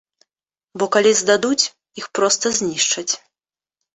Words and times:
Бо 0.81 0.85
калі 0.95 1.11
здадуць, 1.19 1.69
іх 2.01 2.09
проста 2.19 2.45
знішчаць. 2.61 3.09